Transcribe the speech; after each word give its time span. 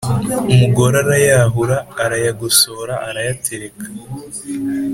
Umugore 0.53 0.95
arayahura 1.03 1.77
arayagosora 2.03 2.93
arayatereka 3.07 3.85